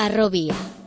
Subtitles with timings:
[0.00, 0.79] Arrobia.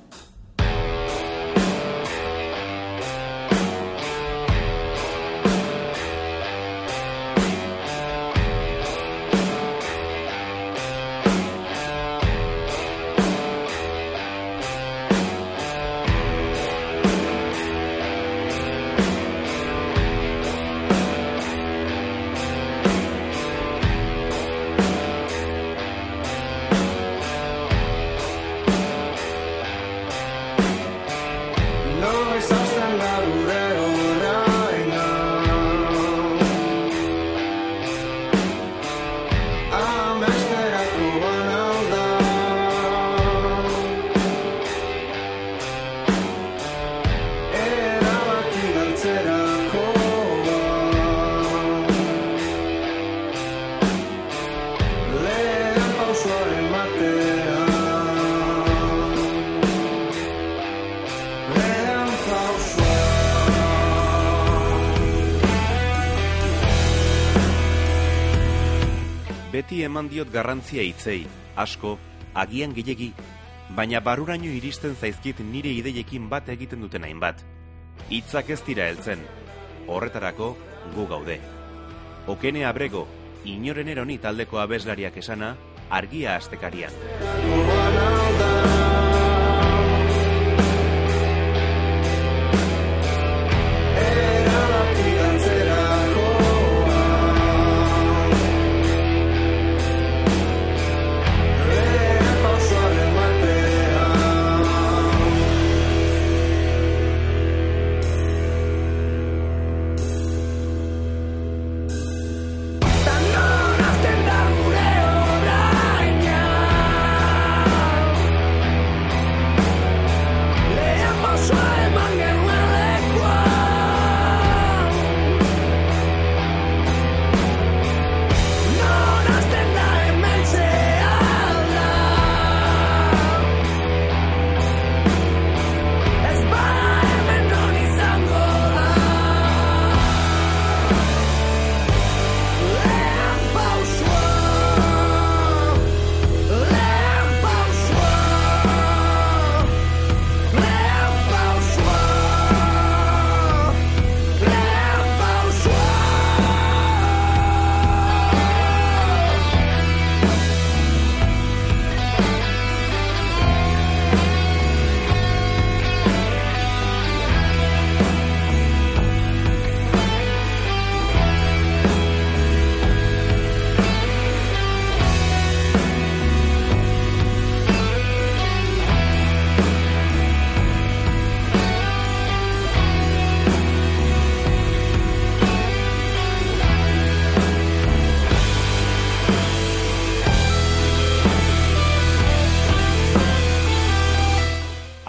[69.94, 71.98] Eman diot garrantzia hitzei, asko,
[72.34, 73.12] agian gilegi,
[73.78, 77.44] baina baruraino iristen zaizkit nire ideiekin bat egiten duten hainbat.
[78.10, 79.22] Hitzak ez dira heltzen,
[79.86, 80.56] horretarako
[80.96, 81.38] gu gaude.
[82.26, 83.06] Okene abrego,
[83.46, 85.54] inoren eroni taldeko abeslariak esana,
[85.94, 87.63] argia astekarian.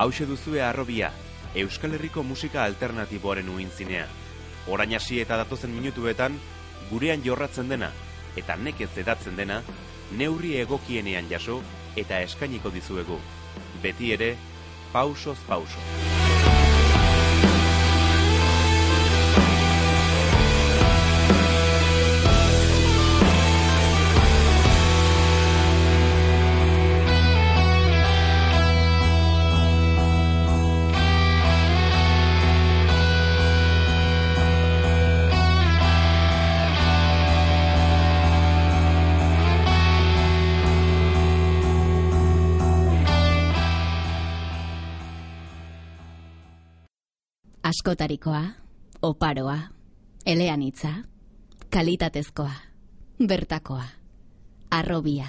[0.04, 1.08] Hauxe duzue arrobia,
[1.56, 4.04] Euskal Herriko musika alternatiboaren uintzinea.
[4.68, 6.36] Orain hasi eta datozen minutuetan,
[6.90, 7.88] gurean jorratzen dena,
[8.36, 9.62] eta nekez edatzen dena,
[10.12, 11.62] neurri egokienean jaso
[11.96, 13.16] eta eskainiko dizuegu.
[13.80, 14.34] Beti ere,
[14.92, 16.13] pausoz pauso.
[47.74, 48.42] Askotarikoa,
[49.02, 49.58] oparoa,
[50.26, 50.88] eleanitza,
[51.70, 52.50] kalitatezkoa,
[53.26, 53.84] bertakoa,
[54.70, 55.26] arrobia.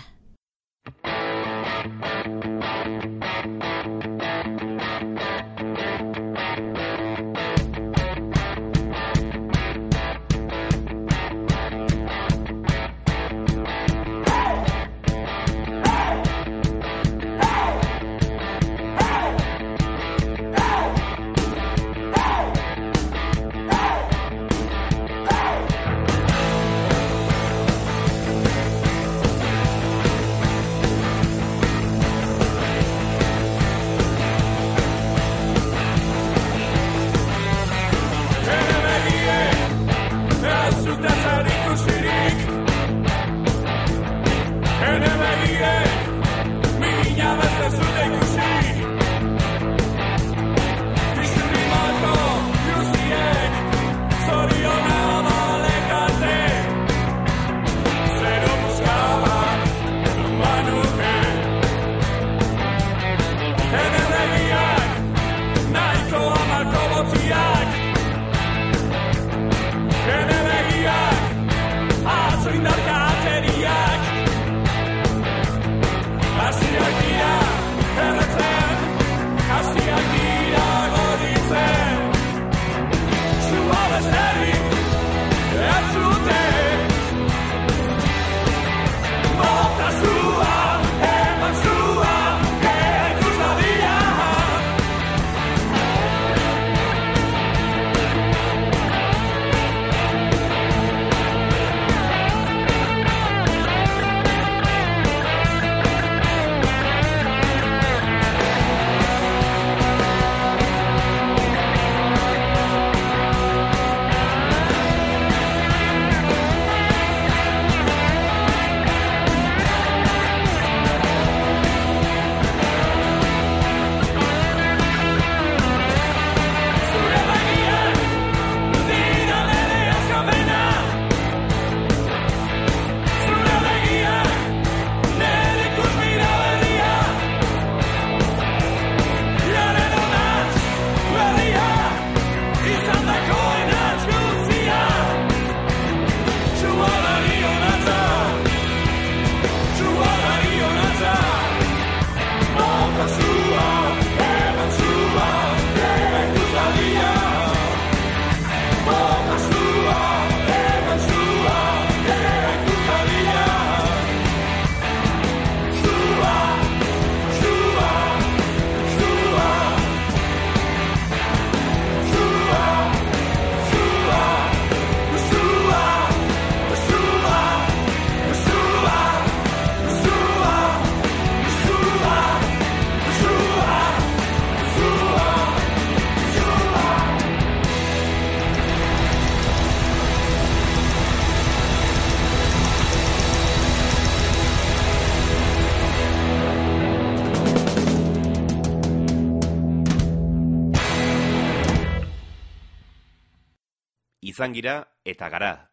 [204.35, 205.71] Izan gira eta gara.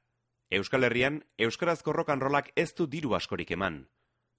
[0.55, 3.89] Euskal Herrian, Euskarazko rollak ez du diru askorik eman.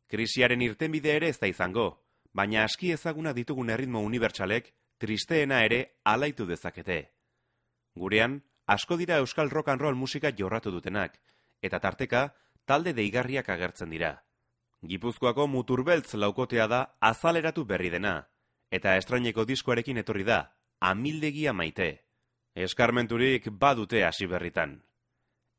[0.07, 6.45] Krisiaren irtenbide ere ez da izango, baina aski ezaguna ditugun erritmo unibertsalek tristeena ere alaitu
[6.45, 7.11] dezakete.
[7.95, 11.19] Gurean, asko dira euskal rock and roll musika jorratu dutenak,
[11.61, 12.33] eta tarteka,
[12.65, 14.23] talde deigarriak agertzen dira.
[14.87, 18.29] Gipuzkoako muturbeltz laukotea da azaleratu berri dena,
[18.71, 22.02] eta estraineko diskoarekin etorri da, amildegia maite.
[22.53, 24.77] Eskarmenturik badute hasi berritan.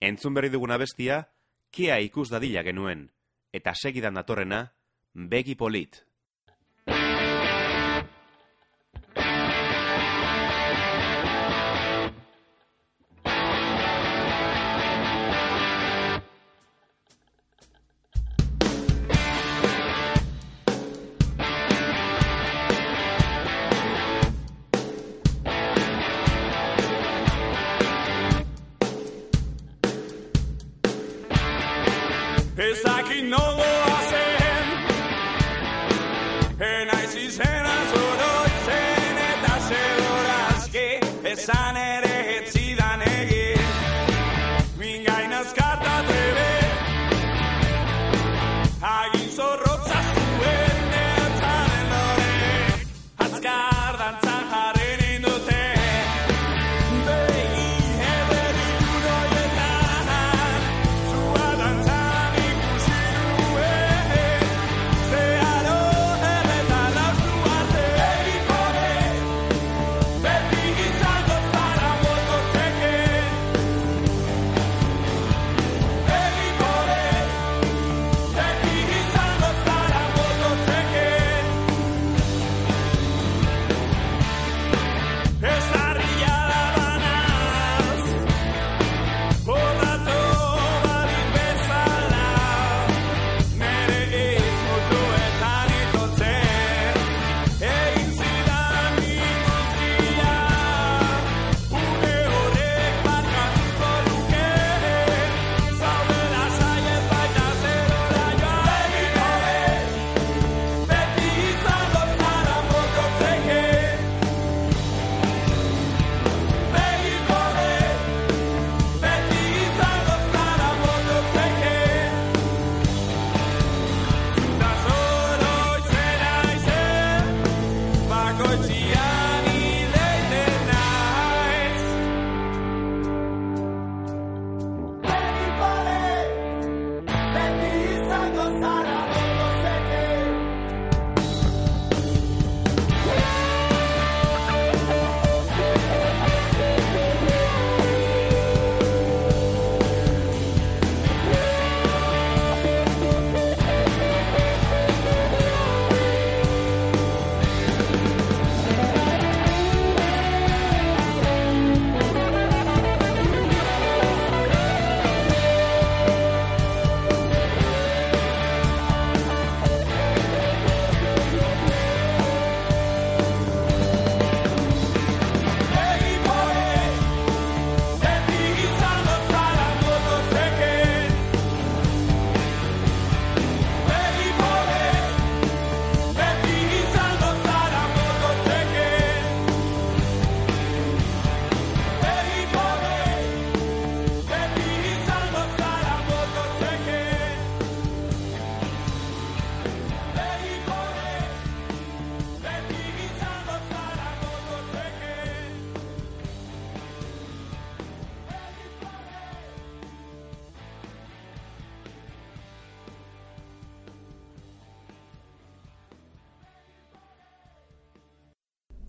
[0.01, 1.25] Entzun berri duguna bestia,
[1.75, 3.09] kea ikus dadila genuen,
[3.53, 4.61] eta segidan datorrena,
[5.15, 6.05] begi polit.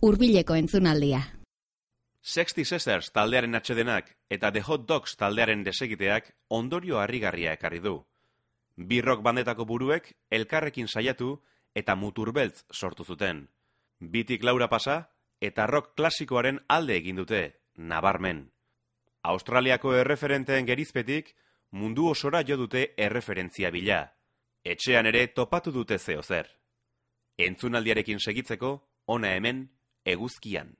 [0.06, 1.18] Hurbileko entzunaldia.
[2.22, 7.96] Sexty Sisters taldearen atxedenak eta The Hot Dogs taldearen desegiteak ondorio harrigarria ekarri du.
[8.76, 11.32] Bi rock bandetako buruek elkarrekin saiatu
[11.74, 13.48] eta muturbeltz sortu zuten.
[13.98, 15.10] Bitik laura pasa
[15.40, 17.42] eta rock klasikoaren alde egin dute,
[17.74, 18.52] nabarmen.
[19.24, 21.34] Australiako erreferenteen gerizpetik
[21.72, 24.04] mundu osora jo dute erreferentzia bila.
[24.62, 26.46] Etxean ere topatu dute zeo zer.
[27.38, 29.66] Entzunaldiarekin segitzeko, ona hemen,
[30.06, 30.76] eguzkian.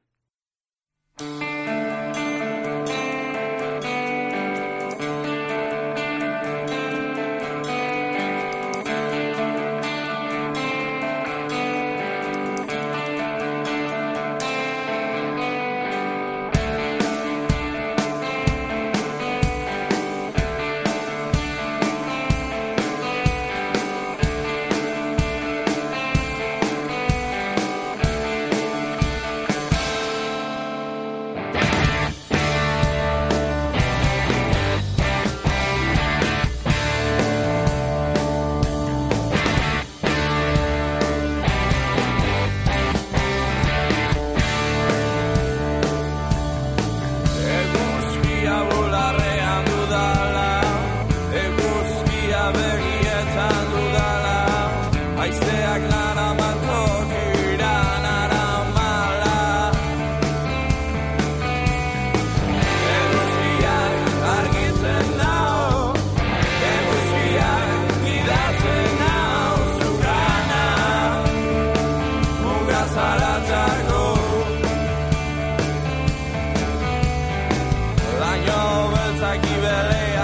[79.39, 80.16] Machiavelli.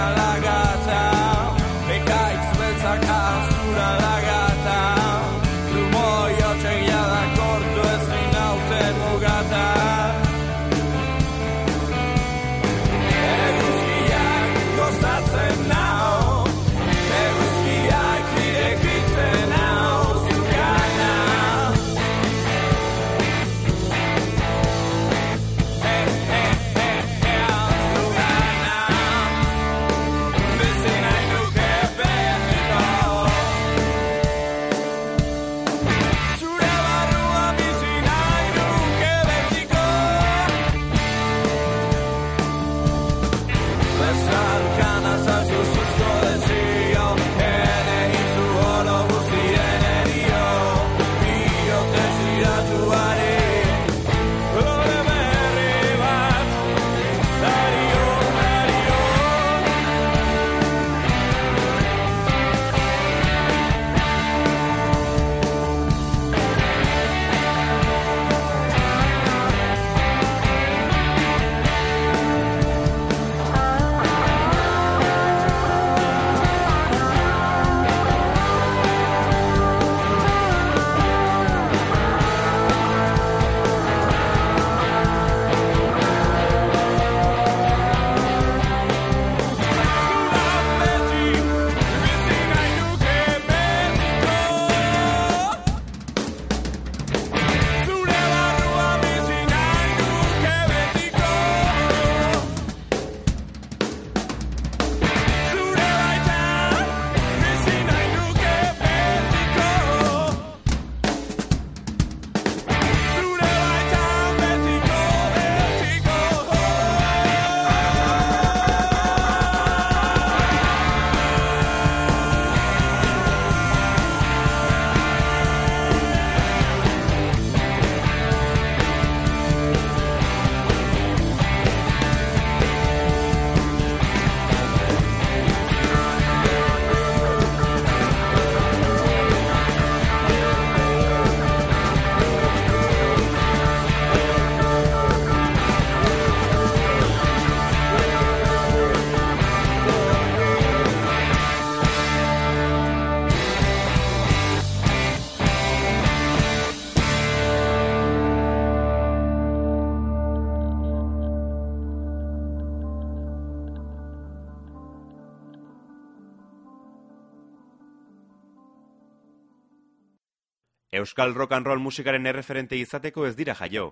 [171.03, 173.89] Euskal rock and roll musikaren erreferente izateko ez dira jaio,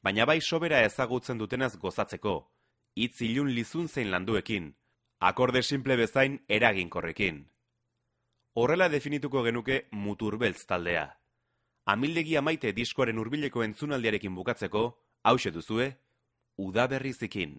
[0.00, 2.32] baina bai sobera ezagutzen dutenaz gozatzeko,
[2.96, 4.70] hitz ilun lizun zein landuekin,
[5.20, 7.42] akorde simple bezain eraginkorrekin.
[8.56, 11.04] Horrela definituko genuke muturbeltz taldea.
[11.84, 14.86] Amildegi amaite diskoaren hurbileko entzunaldiarekin bukatzeko,
[15.22, 15.90] hause duzue,
[16.56, 17.58] udaberrizikin.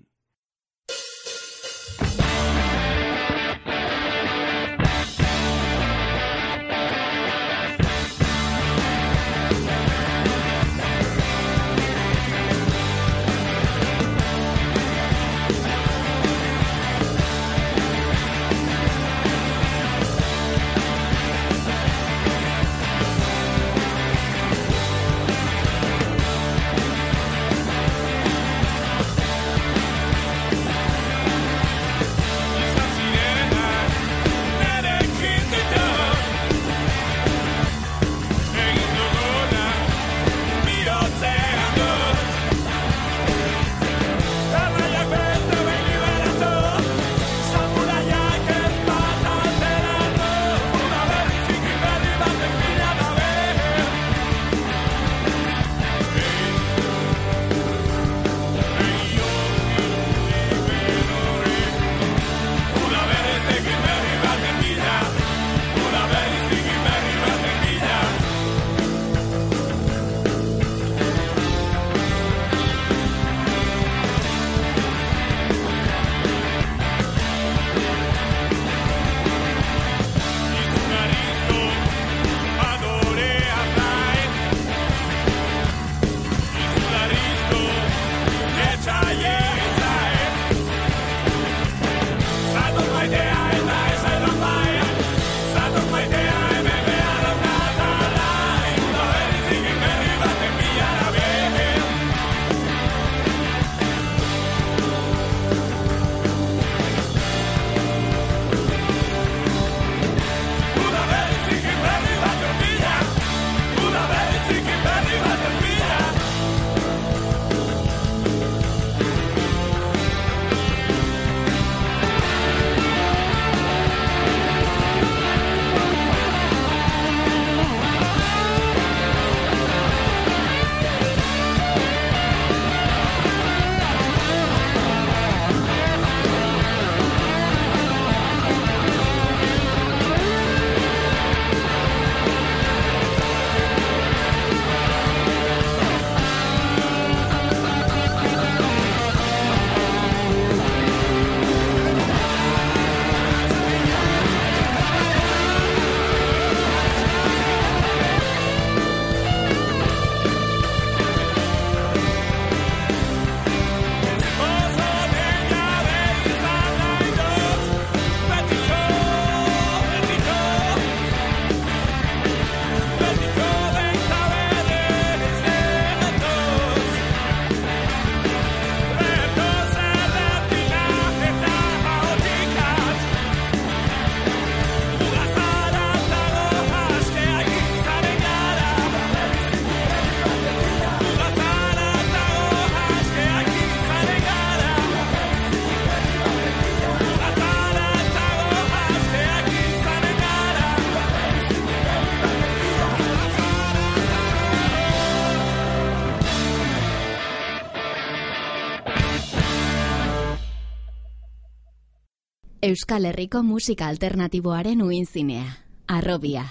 [212.75, 215.43] Euskal Herriko musika alternatiboaren uinzinea.
[215.87, 216.41] Arrobia.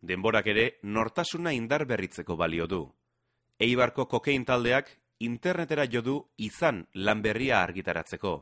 [0.00, 2.78] Denborak ere nortasuna indar berritzeko balio du.
[3.60, 8.32] Eibarko kokein taldeak internetera jo du izan lan berria argitaratzeko.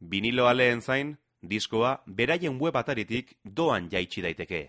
[0.00, 1.10] Vinilo aleen zain,
[1.42, 4.62] diskoa beraien web ataritik doan jaitsi daiteke.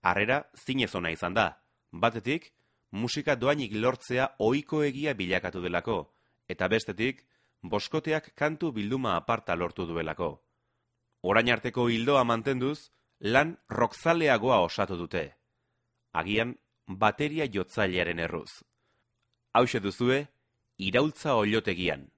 [0.00, 1.50] Harrera zinezona izan da.
[1.92, 2.54] Batetik,
[2.90, 5.98] musika doainik lortzea ohiko egia bilakatu delako,
[6.48, 7.26] eta bestetik,
[7.60, 10.43] boskoteak kantu bilduma aparta lortu duelako.
[11.24, 12.90] Orain arteko hildoa mantenduz,
[13.34, 15.22] lan rockzaleagoa osatu dute.
[16.12, 16.50] Agian,
[16.86, 18.60] bateria jotzailearen erruz.
[19.56, 20.18] Hauxe duzue,
[20.76, 22.10] iraultza olotegian.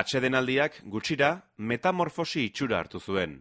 [0.00, 3.34] Atsedenaldiak gutxira metamorfosi itxura hartu zuen.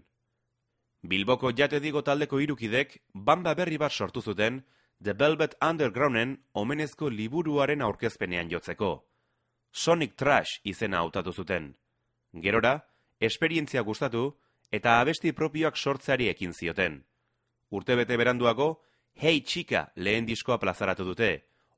[1.08, 4.58] Bilboko jatedigo taldeko irukidek banda berri bat sortu zuten
[5.02, 8.90] The Velvet Undergrounden omenezko liburuaren aurkezpenean jotzeko.
[9.72, 11.70] Sonic Trash izena hautatu zuten.
[12.34, 12.74] Gerora,
[13.22, 14.24] esperientzia gustatu
[14.72, 17.06] eta abesti propioak sortzeari ekin zioten.
[17.72, 18.82] Urtebete beranduago,
[19.16, 21.30] Hey Chica lehen diskoa plazaratu dute,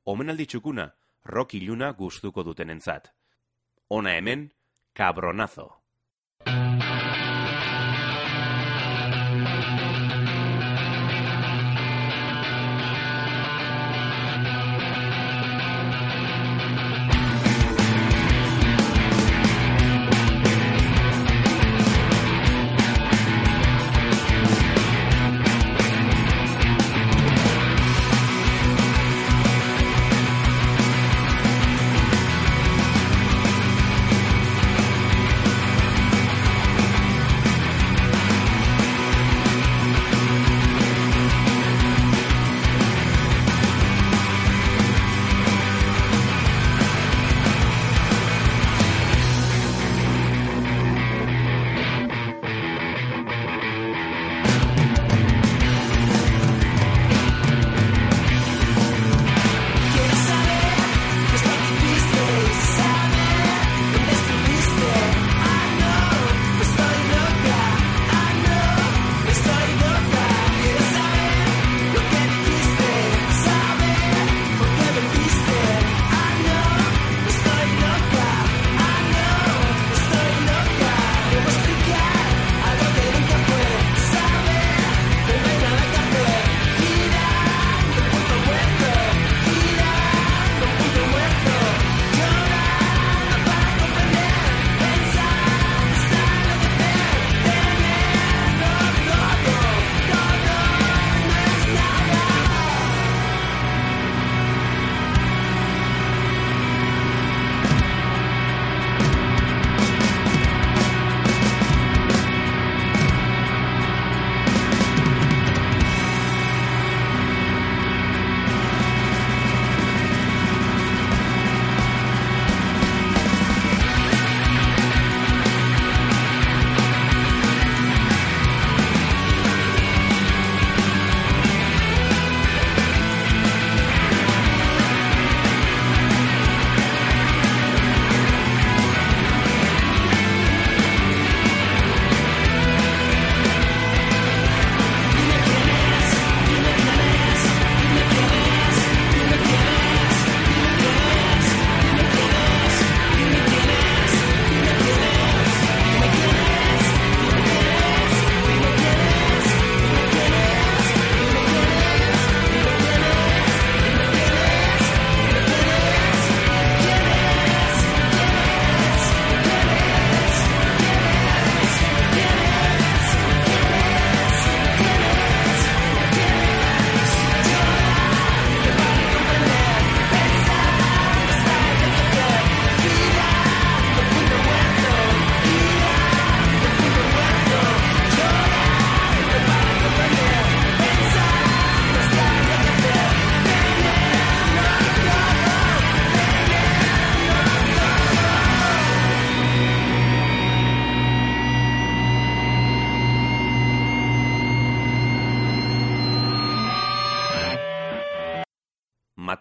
[0.06, 0.88] omenaldi txukuna,
[1.26, 3.12] rock iluna gustuko dutenentzat.
[3.90, 4.48] Ona hemen,
[4.94, 5.81] cabronazo.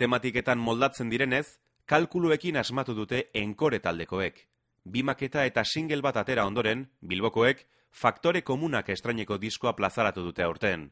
[0.01, 4.39] Matematiketan moldatzen direnez, kalkuluekin asmatu dute enkore taldekoek.
[4.81, 7.61] Bi maketa eta single bat atera ondoren, Bilbokoek,
[7.91, 10.87] faktore komunak estraineko diskoa plazaratu dute aurten.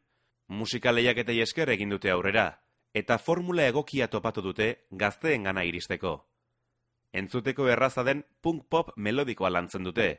[0.48, 2.62] Musika lehiaketei esker egin dute aurrera,
[2.93, 6.13] eta formula egokia topatu dute gazteen gana iristeko.
[7.12, 10.10] Entzuteko erraza den punk pop melodikoa lantzen dute,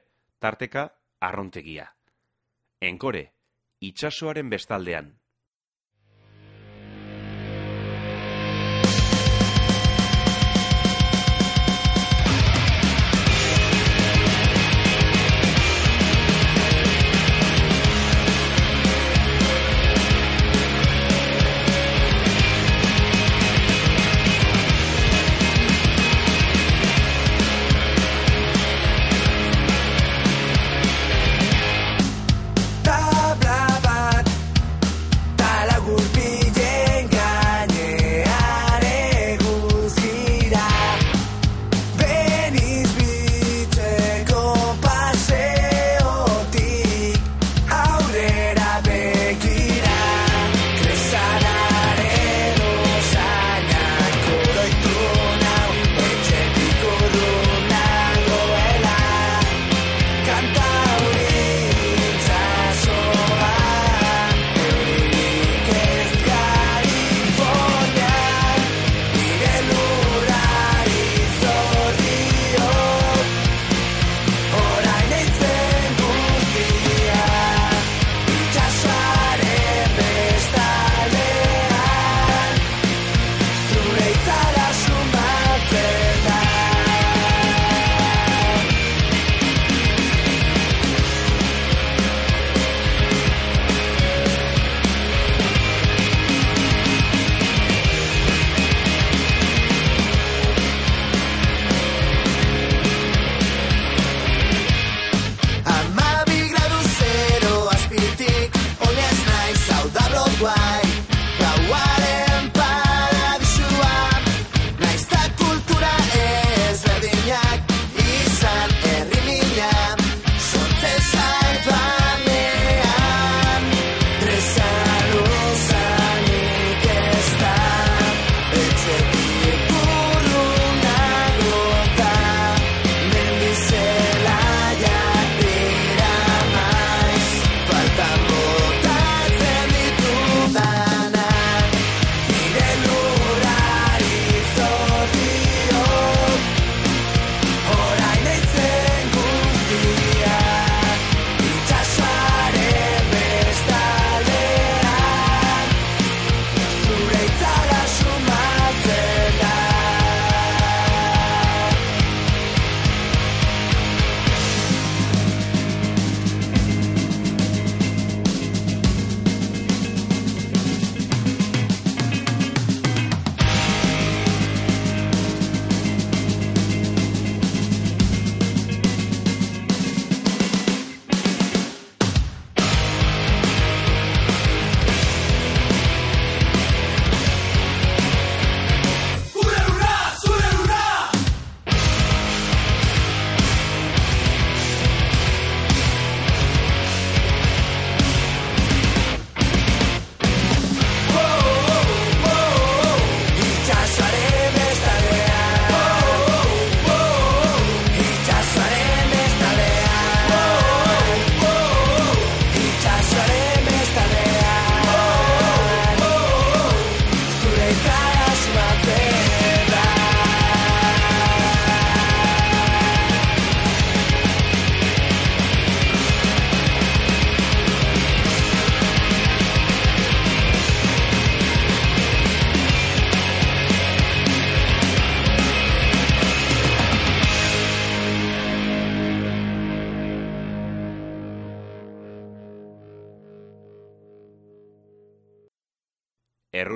[0.40, 0.88] tarteka
[1.20, 1.92] arrontegia.
[2.80, 3.28] Enkore,
[3.78, 5.19] itsasoaren bestaldean.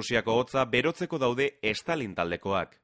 [0.04, 2.74] Errusiako hotza berotzeko daude Stalin taldekoak.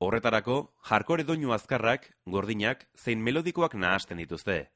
[0.00, 0.54] Horretarako,
[0.88, 4.70] jarkore doinu azkarrak, gordinak, zein melodikoak nahasten dituzte.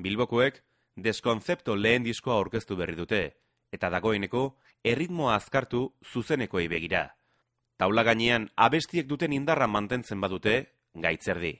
[0.00, 0.62] Bilbokoek,
[0.96, 3.20] deskonzepto lehen diskoa aurkeztu berri dute,
[3.70, 7.04] eta dagoeneko, erritmoa azkartu zuzenekoei begira.
[7.76, 10.56] Taula gainean abestiek duten indarra mantentzen badute,
[10.94, 11.58] gaitzerdi.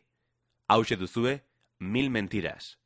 [0.69, 1.43] Hauxe duzue,
[1.79, 2.79] mil mentiras.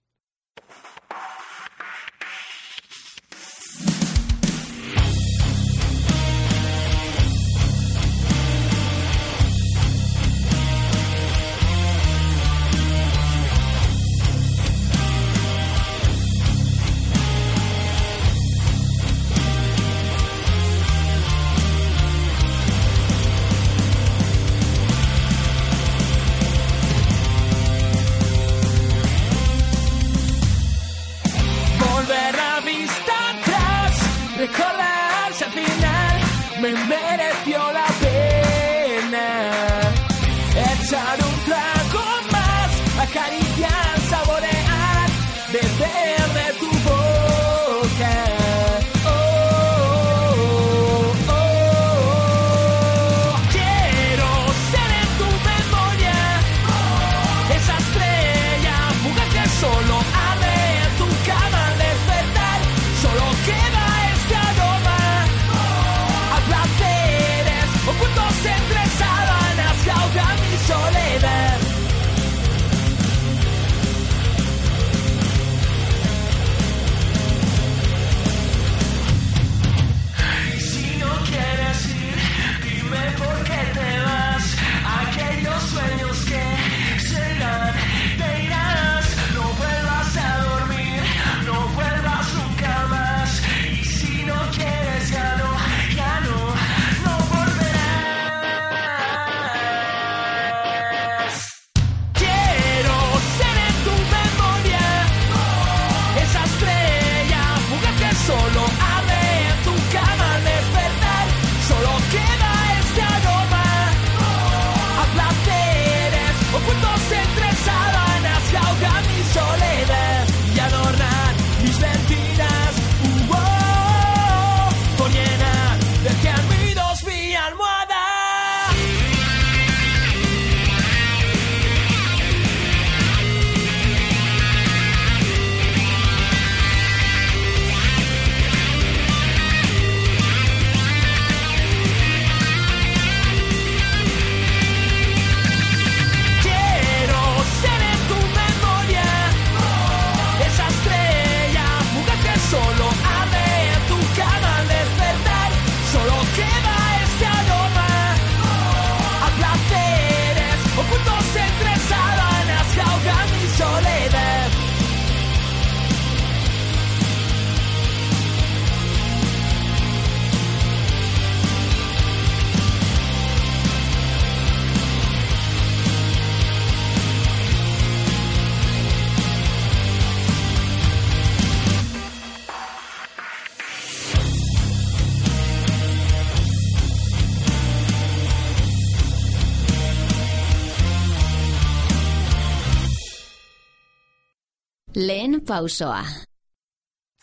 [195.46, 196.02] pausoa.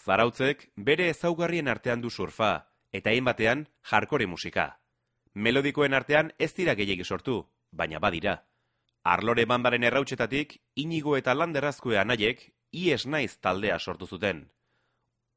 [0.06, 4.80] Zarautzek bere ezaugarrien artean du surfa, eta hainbatean jarkore musika.
[5.34, 7.42] Melodikoen artean ez dira gehiegi sortu,
[7.72, 8.44] baina badira.
[9.04, 14.50] Arlore bandaren errautsetatik, inigo eta landerazkoe anaiek, ies naiz taldea sortu zuten.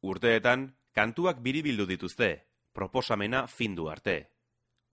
[0.03, 4.16] Urteetan, kantuak biribildu dituzte, proposamena findu arte.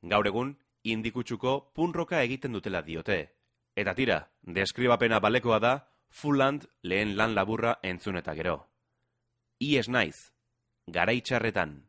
[0.04, 3.20] Gaur egun, indikutsuko punroka egiten dutela diote.
[3.76, 5.74] Eta tira, deskribapena balekoa da,
[6.10, 8.56] Fulland lehen lan laburra entzun eta gero.
[9.60, 10.32] Ies naiz,
[10.88, 11.89] garaitxarretan.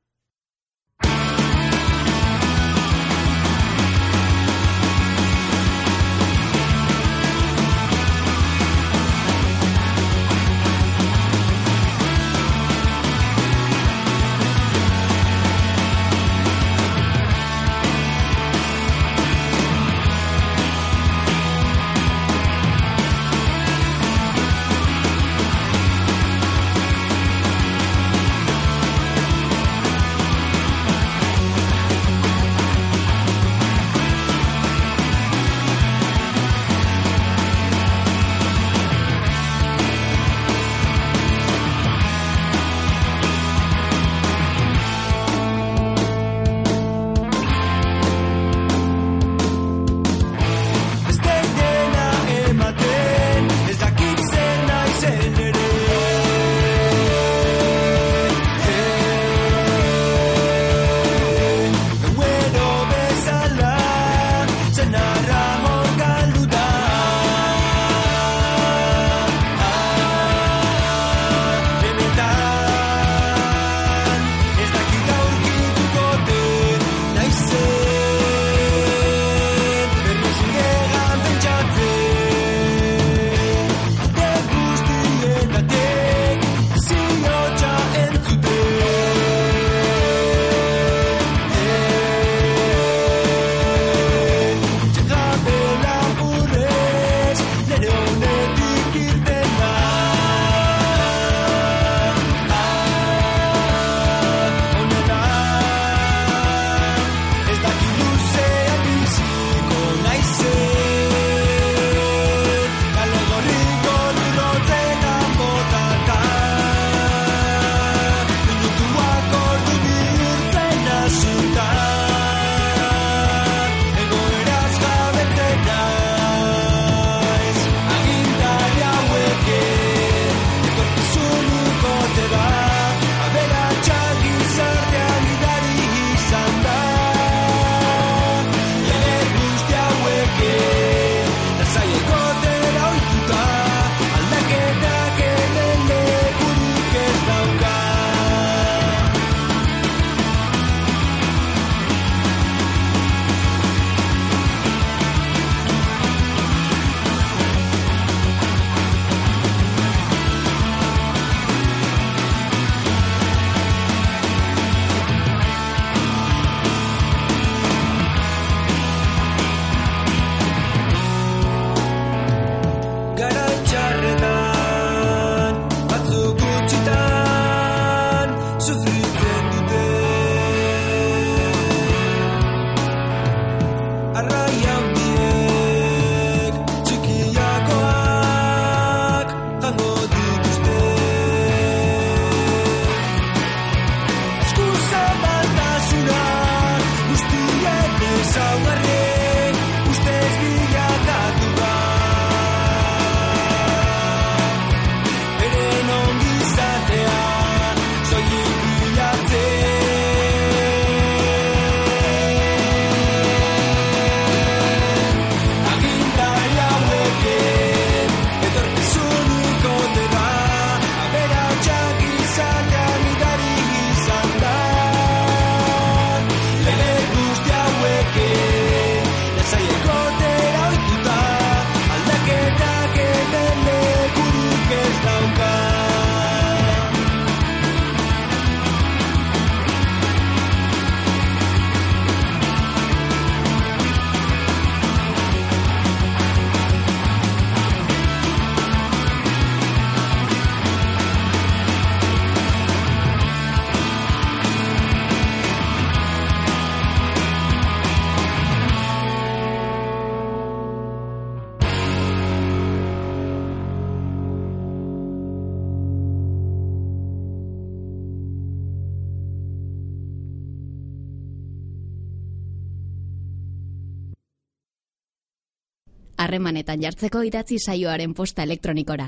[276.20, 279.06] Harremanetan jartzeko idatzi saioaren posta elektronikora.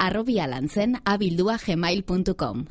[0.00, 2.62] Arrobia lantzen abildua gmail.com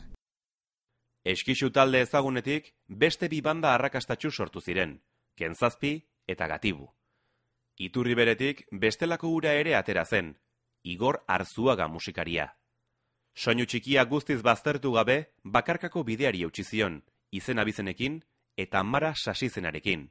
[1.34, 4.96] Eskixu talde ezagunetik beste bi banda arrakastatxu sortu ziren,
[5.38, 5.94] Kenzazpi
[6.28, 6.90] eta Gatibu.
[7.78, 10.34] Iturri beretik bestelako ura ere atera zen,
[10.82, 12.50] Igor Arzuaga musikaria.
[13.36, 18.24] Soinu txikia guztiz baztertu gabe, bakarkako bideari eutsi zion, izen abizenekin
[18.58, 20.10] eta mara sasizenarekin.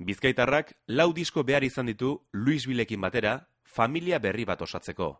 [0.00, 3.34] Bizkaitarrak lau disko behar izan ditu Luis Bilekin batera,
[3.64, 5.10] familia berri bat osatzeko.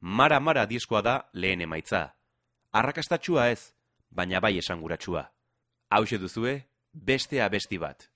[0.00, 2.14] Mara-mara diskoa da lehen emaitza.
[2.72, 3.74] Arrakastatxua ez,
[4.08, 5.26] baina bai esanguratsua.
[5.90, 8.09] Hau duzue, beste abesti bat.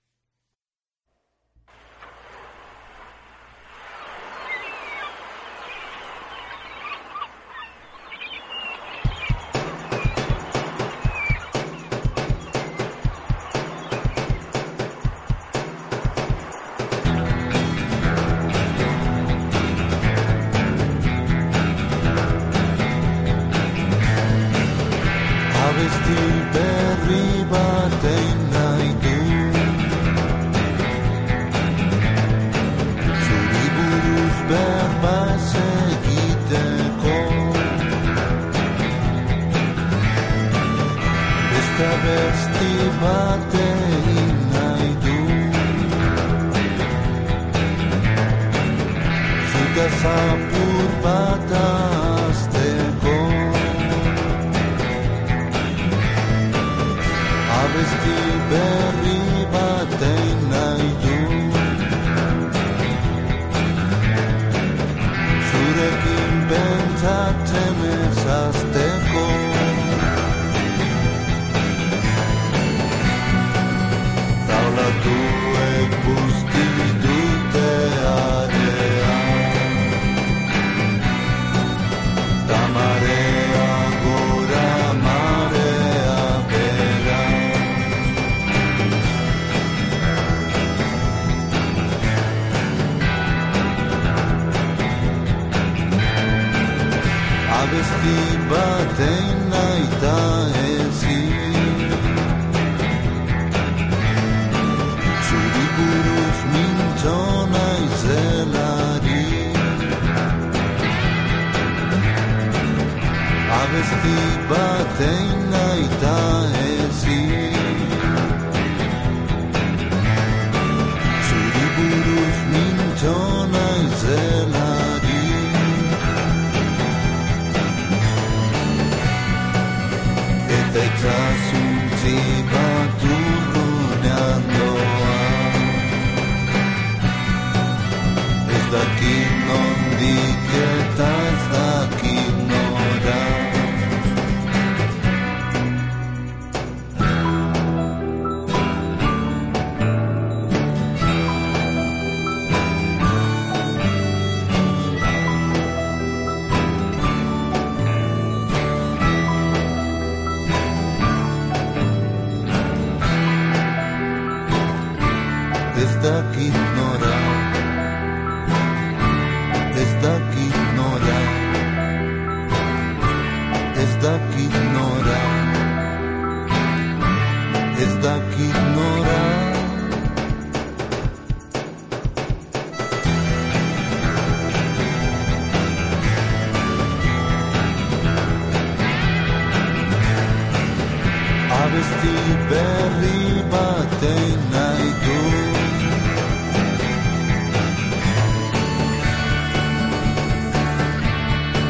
[192.49, 194.89] Berri batein nahi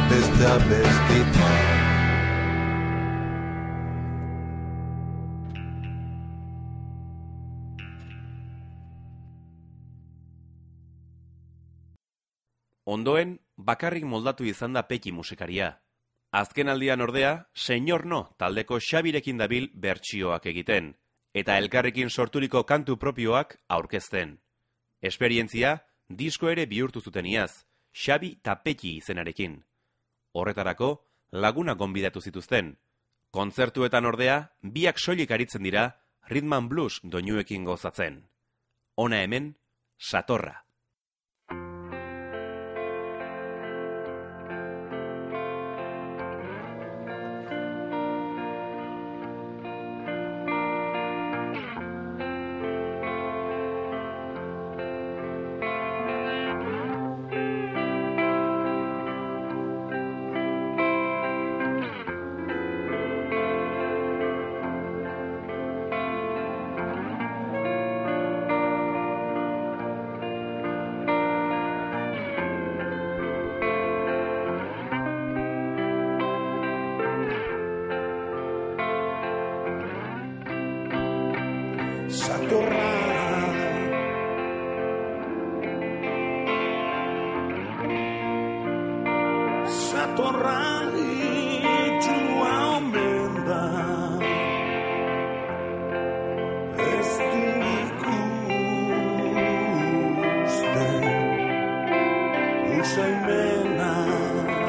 [0.10, 1.76] Beste abesti bat
[12.86, 15.85] Ondoen, bakarrik moldatu izan da peki musikaria.
[16.36, 20.90] Azken aldian ordea, Señor No taldeko Xabirekin dabil bertsioak egiten,
[21.32, 24.34] eta elkarrekin sorturiko kantu propioak aurkezten.
[25.00, 27.64] Esperientzia, disko ere bihurtu zuten iaz,
[27.94, 29.62] Xabi Tapeki izenarekin.
[30.34, 30.90] Horretarako,
[31.32, 32.76] laguna gonbidatu zituzten.
[33.32, 35.88] Kontzertuetan ordea, biak soilik aritzen dira,
[36.28, 38.26] Rhythm Blues doinuekin gozatzen.
[39.00, 39.54] Ona hemen,
[39.98, 40.65] satorra
[102.80, 104.65] Isa'y mena.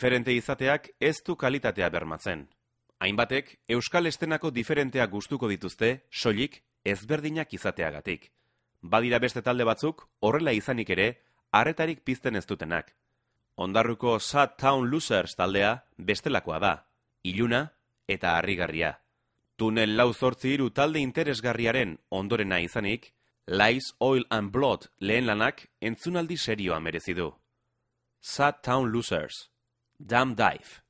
[0.00, 2.46] Diferente izateak ez du kalitatea bermatzen.
[3.04, 6.54] Hainbatek, euskal estenako diferenteak gustuko dituzte, soilik
[6.88, 8.30] ezberdinak izateagatik.
[8.80, 11.06] Badira beste talde batzuk, horrela izanik ere,
[11.52, 12.94] arretarik pizten ez dutenak.
[13.56, 16.72] Ondarruko Sad Town Losers taldea bestelakoa da,
[17.22, 17.66] iluna
[18.08, 18.94] eta harrigarria.
[19.56, 23.12] Tunel lau zortzi hiru talde interesgarriaren ondorena izanik,
[23.46, 27.34] Lies, Oil and Blood lehen lanak entzunaldi serioa merezi du.
[28.22, 29.49] Sad Town Losers,
[30.00, 30.80] Dam Dive.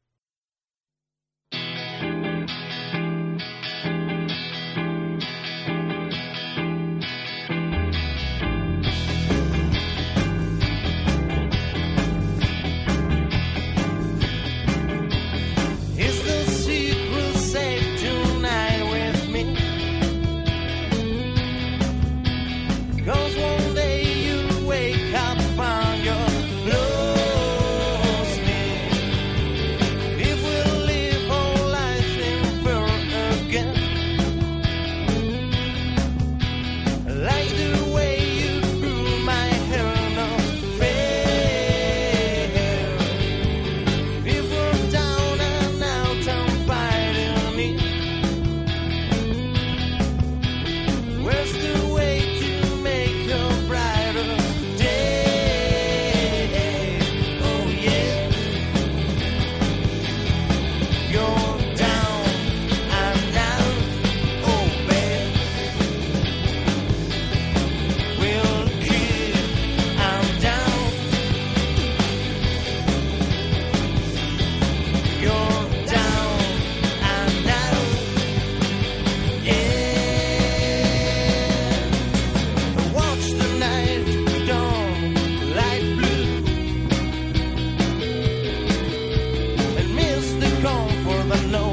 [90.63, 91.70] gone for the no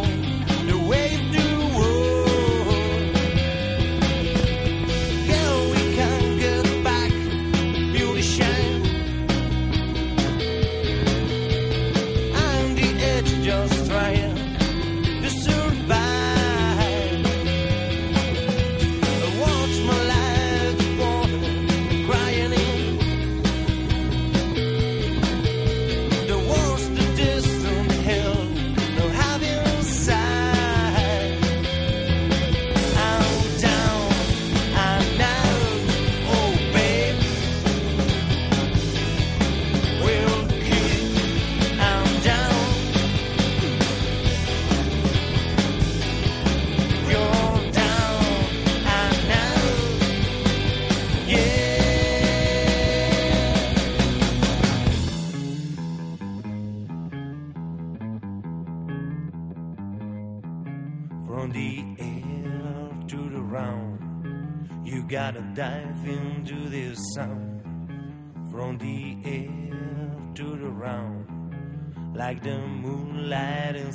[72.28, 73.90] like the moonlight in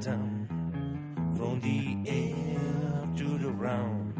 [0.00, 0.48] town.
[1.36, 4.12] From the air to the round,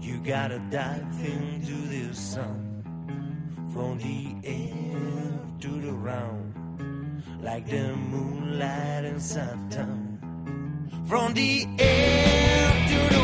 [0.00, 2.64] you gotta dive into the sun.
[3.74, 5.30] From the air
[5.64, 10.08] to the round, like the moonlight in town
[11.06, 13.17] from the air to the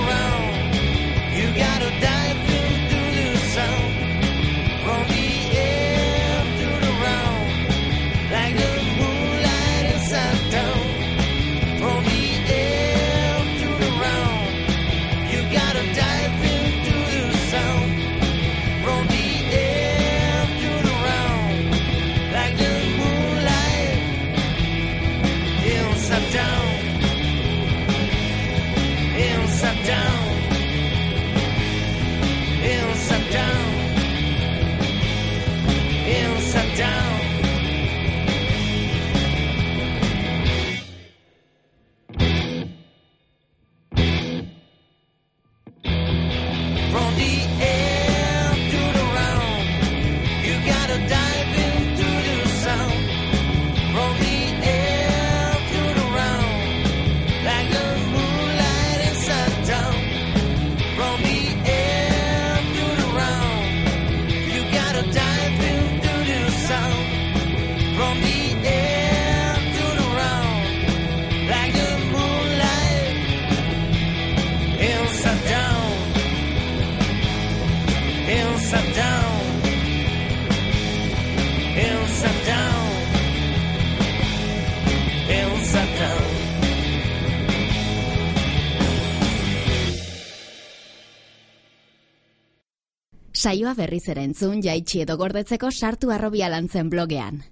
[93.45, 97.43] Saioa berriz ere entzun jaitsi edo gordetzeko sartu arrobia lantzen blogean.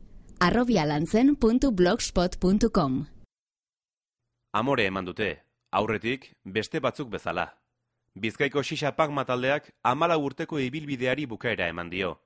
[0.41, 2.95] arrobialantzen.blogspot.com
[4.61, 7.59] Amore eman dute, aurretik beste batzuk bezala.
[8.15, 12.23] Bizkaiko xixa mataldeak amala urteko ibilbideari bukaera eman dio.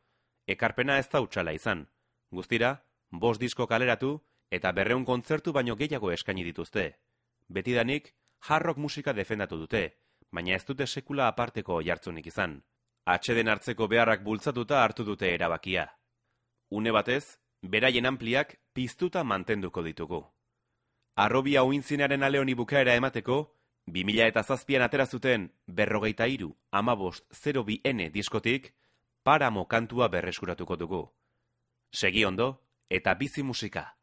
[0.46, 1.88] Ekarpena ez da utxala izan.
[2.30, 7.00] Guztira, bost disko kaleratu eta berreun kontzertu baino gehiago eskaini dituzte.
[7.48, 8.14] Betidanik,
[8.48, 9.98] harrok musika defendatu dute,
[10.30, 12.62] baina ez dute sekula aparteko jartzunik izan.
[13.06, 15.84] Atxeden hartzeko beharrak bultzatuta hartu dute erabakia.
[16.70, 20.24] Une batez, beraien ampliak piztuta mantenduko ditugu.
[21.14, 23.36] Arrobia uintzinaren ale honi bukaera emateko,
[23.86, 28.74] 2000 eta zazpian atera zuten berrogeita iru amabost 02N diskotik,
[29.22, 31.02] paramo kantua berreskuratuko dugu.
[31.92, 32.48] Segi ondo
[32.90, 33.96] eta bizi musika.